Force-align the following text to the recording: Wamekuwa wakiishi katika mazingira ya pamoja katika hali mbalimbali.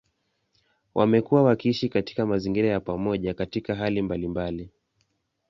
Wamekuwa 0.95 1.43
wakiishi 1.43 1.89
katika 1.89 2.25
mazingira 2.25 2.69
ya 2.69 2.79
pamoja 2.79 3.33
katika 3.33 3.75
hali 3.75 4.01
mbalimbali. 4.01 4.69